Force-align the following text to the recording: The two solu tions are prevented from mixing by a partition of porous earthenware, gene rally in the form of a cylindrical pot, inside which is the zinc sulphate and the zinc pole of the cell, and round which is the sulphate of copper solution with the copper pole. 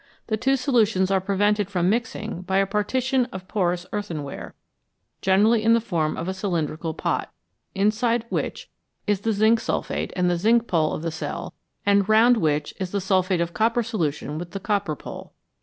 The 0.25 0.35
two 0.35 0.53
solu 0.53 0.87
tions 0.87 1.11
are 1.11 1.21
prevented 1.21 1.69
from 1.69 1.87
mixing 1.87 2.41
by 2.41 2.57
a 2.57 2.65
partition 2.65 3.25
of 3.25 3.47
porous 3.47 3.85
earthenware, 3.93 4.55
gene 5.21 5.43
rally 5.43 5.61
in 5.63 5.73
the 5.75 5.79
form 5.79 6.17
of 6.17 6.27
a 6.27 6.33
cylindrical 6.33 6.95
pot, 6.95 7.29
inside 7.75 8.25
which 8.29 8.67
is 9.05 9.19
the 9.21 9.31
zinc 9.31 9.59
sulphate 9.59 10.11
and 10.15 10.27
the 10.27 10.37
zinc 10.37 10.65
pole 10.65 10.93
of 10.93 11.03
the 11.03 11.11
cell, 11.11 11.53
and 11.85 12.09
round 12.09 12.37
which 12.37 12.73
is 12.79 12.89
the 12.89 12.99
sulphate 12.99 13.41
of 13.41 13.53
copper 13.53 13.83
solution 13.83 14.39
with 14.39 14.53
the 14.53 14.59
copper 14.59 14.95
pole. 14.95 15.33